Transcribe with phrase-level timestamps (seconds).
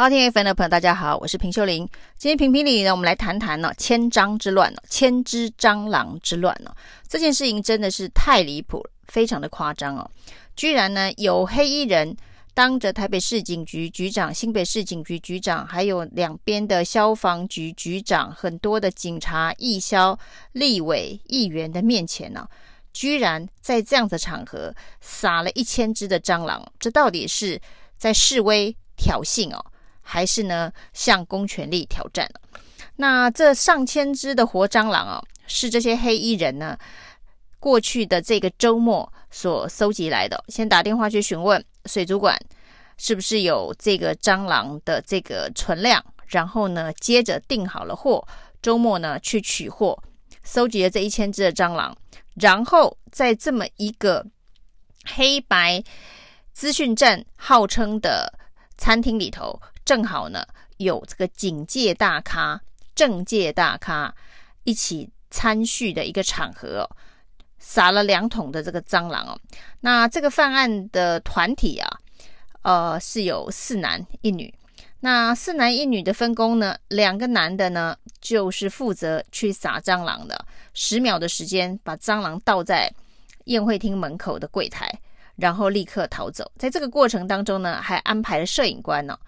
[0.00, 1.84] 好，听 FM 的朋友，大家好，我是平秀玲。
[2.16, 6.72] 今天评评理呢，我们来谈谈呢千张之乱，千只蟑螂之乱呢。
[7.08, 10.08] 这件事情真的是太离谱了，非常的夸张哦。
[10.54, 12.16] 居然呢有黑衣人
[12.54, 20.16] 当着台北市警局局长、新北市警局局长，还有两边的消防局局长、很多的警察、义消、
[20.52, 22.46] 立委、议员的面前呢，
[22.92, 27.60] 居然在这样的场合撒了一千只的蟑螂，这到底是
[27.96, 29.58] 在示威挑衅哦？
[30.10, 32.26] 还是呢，向公权力挑战。
[32.96, 36.78] 那这上千只的活蟑螂啊，是这些黑衣人呢
[37.60, 40.42] 过去的这个周末所搜集来的。
[40.48, 42.40] 先打电话去询问水族馆
[42.96, 48.26] 是不是有这个蟑螂的这个存量，然后呢，接着订好了货，
[48.62, 50.02] 周末呢去取货，
[50.42, 51.94] 搜集了这一千只的蟑螂，
[52.36, 54.24] 然后在这么一个
[55.04, 55.84] 黑白
[56.54, 58.32] 资讯站号称的
[58.78, 59.60] 餐厅里头。
[59.88, 62.60] 正好呢，有这个警界大咖、
[62.94, 64.14] 政界大咖
[64.64, 66.96] 一起参叙的一个场合哦，
[67.58, 69.40] 撒了两桶的这个蟑螂哦。
[69.80, 71.88] 那这个犯案的团体啊，
[72.60, 74.52] 呃，是有四男一女。
[75.00, 82.92] 那四男一女的分工呢，两个男的呢，就是负责去撒蟑螂的，十秒的时间把蟑螂倒在
[83.44, 84.92] 宴会厅门口的柜台，
[85.36, 86.52] 然后立刻逃走。
[86.58, 89.18] 在这个过程当中呢，还安排了摄影官呢、哦。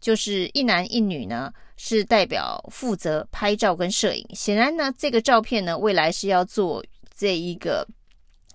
[0.00, 4.26] 就是一男一女呢，是代表负责拍照跟摄影。
[4.34, 6.84] 显然呢，这个照片呢，未来是要做
[7.16, 7.86] 这一个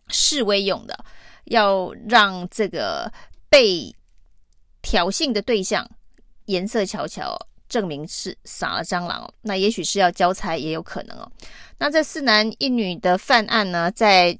[0.08, 1.06] 示威用的，
[1.46, 3.12] 要让这个
[3.50, 3.94] 被
[4.82, 5.90] 挑衅的对象
[6.46, 9.34] 颜色瞧瞧，证明是撒了蟑螂哦。
[9.42, 11.32] 那也许是要交差，也有可能哦。
[11.78, 14.38] 那这四男一女的犯案呢，在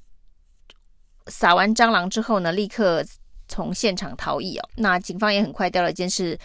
[1.28, 3.06] 撒完蟑螂之后呢，立刻。
[3.54, 6.36] 从现场逃逸哦，那警方也很快调了监视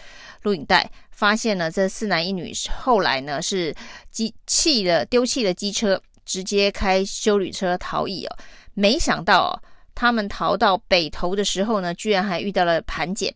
[0.43, 2.53] 录影带，发现了这四男一女。
[2.77, 3.73] 后来呢，是
[4.11, 8.37] 机弃了丢弃了机车，直接开修旅车逃逸哦。
[8.75, 9.59] 没想到，
[9.95, 13.33] 他们逃到北投的时候呢，居然还遇到了盘检，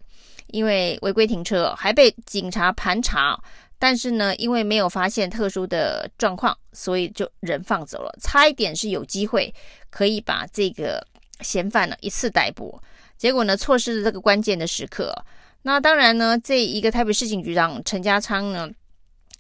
[0.50, 3.41] 因为违规停车，还被警察盘查。
[3.79, 8.16] 但是呢，因为没有发现特殊的状况，所以就人放走了。
[8.22, 9.51] 差一点是有机会
[9.90, 11.05] 可以把这个
[11.41, 12.79] 嫌犯呢一次逮捕。
[13.23, 15.16] 结果呢，错失了这个关键的时刻。
[15.61, 18.69] 那当然呢，这一个台北市警局长陈家昌呢，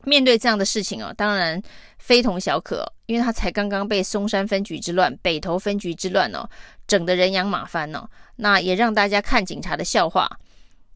[0.05, 1.61] 面对这样的事情哦，当然
[1.97, 6.49] 非同小可，因为他才刚刚被松山分局之乱、北投分局之乱哦，
[6.87, 8.07] 整得人仰马翻哦。
[8.37, 10.29] 那也让大家看警察的笑话，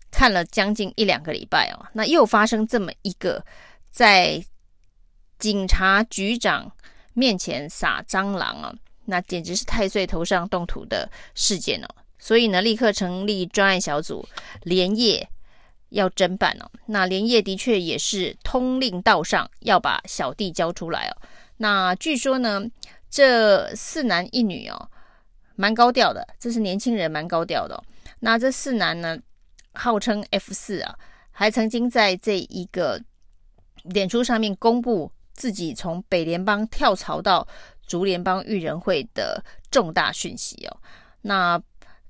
[0.09, 1.85] 看了将近一两个礼拜哦。
[1.91, 3.45] 那又发生这么一个
[3.91, 4.41] 在
[5.39, 6.71] 警察局长
[7.13, 8.73] 面前撒蟑螂啊，
[9.03, 11.87] 那简直是太岁头上动土的事件哦。
[12.19, 14.27] 所以呢，立刻成立专案小组，
[14.63, 15.29] 连夜
[15.89, 16.69] 要侦办哦。
[16.87, 21.17] 那连夜的确也是通令道上要把小弟交出来哦。
[21.57, 22.61] 那据说呢，
[23.09, 24.89] 这四男一女哦，
[25.55, 27.83] 蛮高调的，这是年轻人蛮高调的哦。
[28.19, 29.17] 那这四男呢，
[29.73, 30.95] 号称 F 四啊，
[31.31, 33.01] 还曾经在这一个
[33.83, 37.47] 脸书上面公布自己从北联邦跳槽到
[37.85, 40.77] 竹联帮育人会的重大讯息哦。
[41.21, 41.61] 那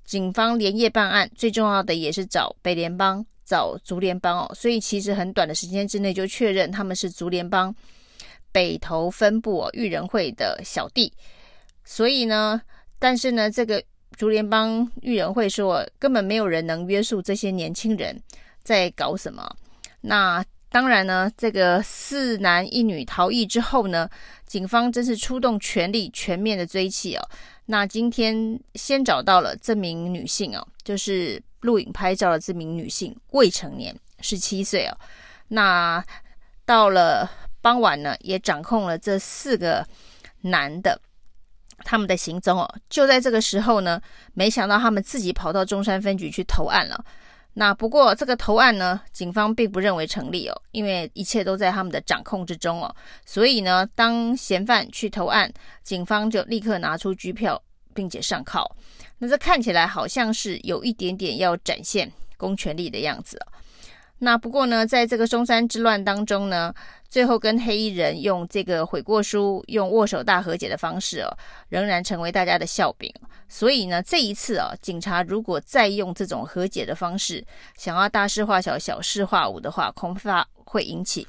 [0.08, 7.74] 警方连夜办案，最重要的也是找北联帮、找竹联帮哦，所以其实很短的时间之内就确认他们是竹联帮
[8.50, 11.12] 北投分部哦，育人会的小弟。
[11.84, 12.58] 所以呢，
[12.98, 13.84] 但是呢，这个
[14.16, 18.18] 竹联帮育人会说根本没有人能约束这些年轻人
[18.62, 19.46] 在搞什么。
[20.00, 24.08] 那当然呢，这个四男一女逃逸之后呢，
[24.46, 27.28] 警方真是出动全力全面的追缉哦。
[27.70, 34.96] 那今天先找到了这名女性哦，就是录影拍照的这名女性，未成年，十七岁哦。
[35.48, 36.02] 那
[36.64, 37.30] 到了
[37.60, 39.86] 傍晚呢，也掌控了这四个
[40.40, 40.98] 男的
[41.84, 42.74] 他们的行踪哦。
[42.88, 44.00] 就在这个时候呢，
[44.32, 47.04] 没想到他们自己跑到中山分局去投案了。
[47.54, 52.94] 那不过这个投案呢，警方并不认为成立哦，因为一切都在他们的掌控之中哦。
[53.26, 55.52] 所以呢，当嫌犯去投案，
[55.82, 57.60] 警方就立刻拿出拘票，
[57.94, 58.70] 并且上铐。
[59.18, 63.38] 那这看起来好像是有一点点要展现公权力的样子。
[64.20, 66.74] 那不过呢，在这个中山之乱当中呢，
[67.08, 71.30] 最后跟黑衣人用这个悔过书、用握手大和解的方式哦，
[71.68, 73.12] 仍然成为大家的笑柄。
[73.48, 77.44] 所以呢，这一次啊，警察如果再用这种和解的方式，
[77.76, 81.24] 想要大事化小、小事化无的话，恐怕会引起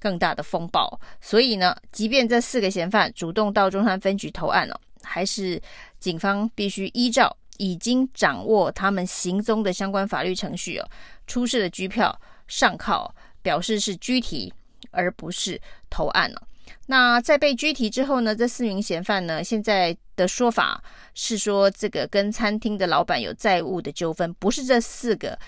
[0.00, 0.98] 更大的风暴。
[1.20, 5.60] 所以呢，即便这四个嫌犯主动到中山分局投案了，还是
[6.00, 10.88] 警方必须依照已经掌握他们行踪的相关法律程序哦，
[11.28, 12.20] 出示了拘票。
[12.48, 14.52] 上铐表示是拘提，
[14.90, 16.42] 而不是投案了。
[16.86, 20.82] 那在被拘提之后呢，这四名嫌犯呢，现在的说法
[21.14, 25.38] 是说，这个跟餐厅的老板有债务的纠纷，不是这四个，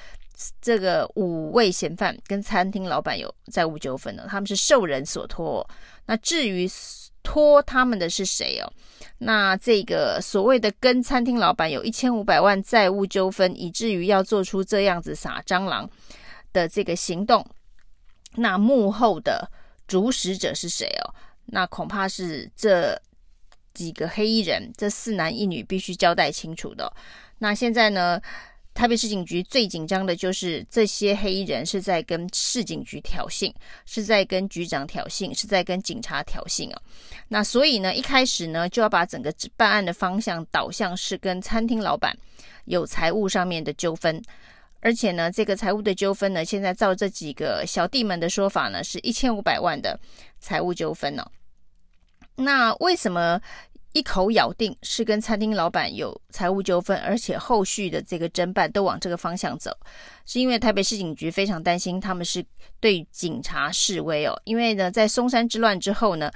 [0.60, 5.68] 这个五位嫌犯跟餐厅老板有债务纠纷的，他们是受人所托。
[6.06, 6.70] 那至于
[7.24, 8.72] 托他们的是谁哦？
[9.24, 15.88] 那这个所谓的跟餐厅老板有一千五百万债务纠纷，以至于要做出这样子撒蟑螂
[16.52, 17.46] 的这个行动，
[18.34, 19.48] 那幕后的
[19.86, 21.14] 主使者是谁哦？
[21.46, 23.00] 那恐怕是这
[23.74, 26.92] 几个黑衣人，这四男一女必须交代清楚的。
[27.38, 28.20] 那现在呢，
[28.74, 33.52] 台北市警局最紧张的就是这些黑衣人是在跟市警局挑衅，
[33.84, 36.80] 是在跟局长挑衅，是在跟警察挑衅啊。
[37.28, 42.16] 那所以呢，一开始呢，就要把整个办案的方向导向是跟餐厅老板
[42.64, 44.22] 有财务上面的纠纷。
[44.80, 49.96] 而且呢，这个财务的纠纷呢，现在照这几个小弟们的说法呢，是一千五百万的
[50.40, 51.24] 财务纠纷呢、
[52.34, 53.40] 那为什么
[53.92, 59.70] 一口咬定是跟餐厅老板有财务纠纷，而且后续的这个侦办都往这个方向走？
[60.26, 62.44] 是因为台北市警局非常担心他们是
[62.80, 64.40] 对警察示威哦。
[64.44, 66.30] 因为呢，在松山之乱之后呢。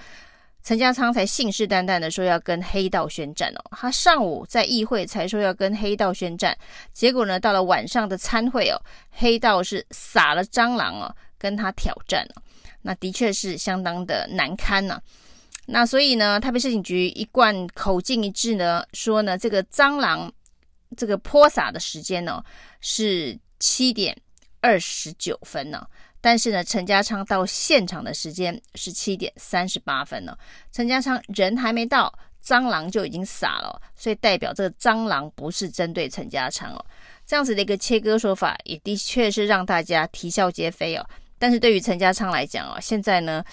[0.62, 6.58] 陈家昌才信誓旦旦的说要跟黑道宣战哦，他上午在议会才说要跟黑道宣战，
[6.92, 8.82] 结果呢，到了晚上的餐会哦，
[9.12, 12.42] 黑道是撒了蟑螂哦，跟他挑战哦，
[12.82, 15.00] 那的确是相当的难堪呐。
[15.66, 20.32] 那所以呢，台北市警局一贯口径一致呢，说呢这个蟑螂
[20.96, 22.42] 这个泼洒的时间呢
[22.80, 24.16] 是七点
[24.60, 25.86] 二十九分呢。
[26.20, 30.36] 但是呢，陈家昌到现场的时间是七点三十八分了。
[30.72, 32.12] 陈家昌人还没到，
[32.44, 36.84] 蟑螂就已经撒了，所以代表这个蟑螂不是针对陈家昌哦。
[37.24, 41.06] 这样子的一个切割说法，也的确是让大家啼笑皆非哦。
[41.38, 43.44] 但是对于陈家昌来讲哦，现在呢，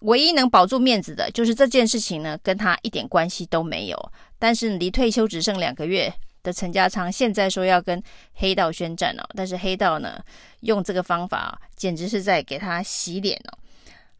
[0.00, 4.12] 唯一能保住面子的就是这件事情呢，跟他一点关系都没有。
[4.38, 6.12] 但是离退休只剩两个月。
[6.42, 8.02] 的陈家昌现在说要跟
[8.32, 10.18] 黑道宣战哦，但是黑道呢，
[10.60, 13.58] 用这个方法简直是在给他洗脸哦。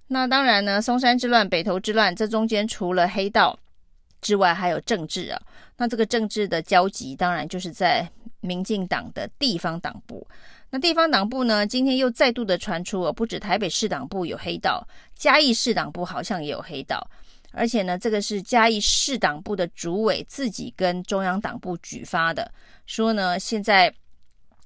[0.09, 3.59] 那当然呢，松山之乱、北投之乱，这中间除了黑道
[4.21, 5.41] 之外，还有政治啊。
[5.79, 8.07] 那这个政治的交集，当然就是在
[8.41, 10.27] 民进党的地方党部。
[10.71, 17.05] 那地方党部呢，今天又再度的传出哦，不止台北市党部有黑道，嘉义市党部好像也有黑道。
[17.53, 22.49] 而且呢，这个是嘉义市党部的主委自己跟中央党部举发的，
[22.87, 23.93] 说呢，现在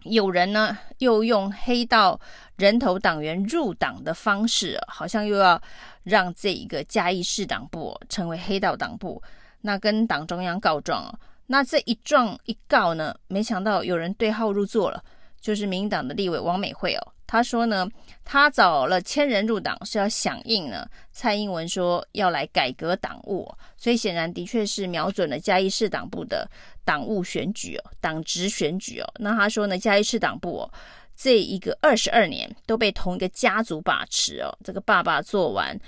[0.03, 2.21] 有人呢又用黑道
[2.56, 5.59] 人头党员入党的方式，好像又要
[6.03, 9.23] 让这一个嘉义市党部成为黑道党部，
[9.62, 11.19] 那跟党中央告状哦。
[11.47, 15.03] 那这一状一告呢，没想到有人对号入座了，
[15.44, 17.12] 就是民党的立委王美惠哦。
[17.26, 17.87] 他说呢，
[18.25, 23.46] 他找了千人入党是要响应呢蔡英文说要来改革党务，
[23.76, 26.49] 所以显然的确是瞄准了嘉义市党部的
[26.82, 29.06] 党务选举哦，党职选举哦。
[29.19, 30.70] 那他说呢，嘉义市党部哦，
[31.14, 35.79] 这一个二十二年都被同一个家族把持哦，这个爸爸做完，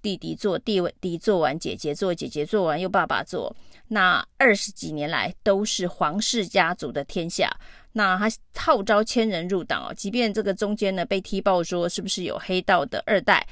[0.00, 3.54] 弟弟做，弟弟做完，姐姐做，姐姐做完又爸爸做，
[3.88, 7.54] 那二十几年来都是黄氏家族的天下。
[7.92, 13.46] 那他号召千人入党哦，即便这个中间呢被踢爆说是不是有黑道的二代，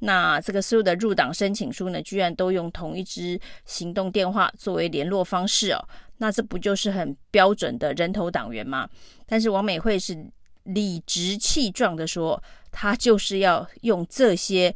[0.00, 5.82] 那这个所有的入党申请书呢，居然都用同一支行动电话作为联络方式哦，
[6.18, 8.88] 那这不就是很标准的人头党员吗？
[9.26, 10.26] 但是王美惠是
[10.64, 14.74] 理直气壮的说，他就是要用这些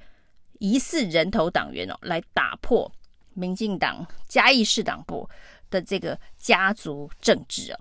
[0.60, 2.90] 疑似人头党员哦，来打破
[3.34, 5.28] 民进党嘉义市党部
[5.68, 7.78] 的这个家族政治哦。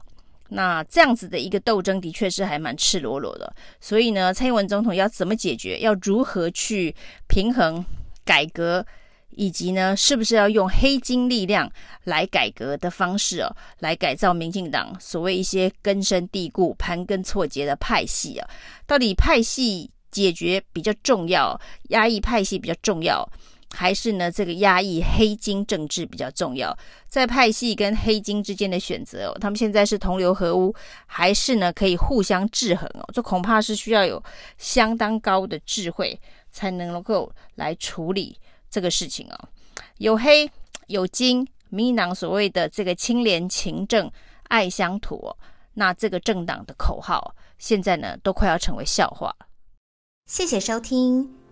[0.50, 3.54] 那这样子的一个斗争，的确是还蛮赤裸裸的。
[3.80, 5.80] 所以呢，蔡英文总统要怎么解决？
[5.80, 6.94] 要如何去
[7.28, 7.86] 平衡
[8.26, 8.86] 改革，
[9.30, 11.72] 以及呢，是不是要用黑金力量
[12.06, 18.50] 来改革的方式哦，来改造民进党所谓一些根深蒂固、盘根错节的派系啊？
[18.88, 23.28] 到底派系解决比较重要，压抑派系比较重要？
[23.72, 26.76] 还是呢，这个压抑黑金政治比较重要，
[27.08, 30.74] 在派系跟黑金之间的选择哦，他们现在是同流合污，
[31.06, 33.06] 还是呢可以互相制衡哦？
[33.14, 34.22] 这恐怕是需要有
[34.58, 36.20] 相当高的智慧
[36.52, 38.38] 才能够来处理
[38.70, 39.50] 这个事情哦。
[40.00, 40.50] 有黑
[40.88, 44.12] 有金，民进党所谓的这个清廉勤政
[44.48, 45.32] 爱乡土，
[45.76, 49.34] 那这个政党的口号现在呢都快要成为笑话。
[50.26, 51.39] 谢谢收听。